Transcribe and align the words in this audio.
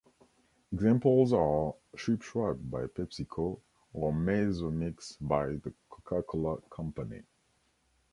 Examples 0.73 1.31
are 1.31 1.75
"Schwip 1.95 2.23
Schwap" 2.23 2.57
by 2.71 2.87
PepsiCo 2.87 3.59
or 3.93 4.11
"Mezzo 4.11 4.71
Mix" 4.71 5.15
by 5.17 5.49
the 5.57 5.71
Coca-Cola 5.91 6.59
Company. 6.71 7.21